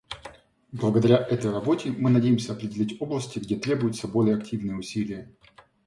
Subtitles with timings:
[0.71, 5.31] Благодаря этой работе мы надеемся определить области, где требуются более активные усилия.